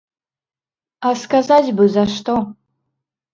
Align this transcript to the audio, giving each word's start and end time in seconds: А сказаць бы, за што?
А 1.09 1.11
сказаць 1.23 1.73
бы, 1.81 1.87
за 1.97 2.07
што? 2.15 2.33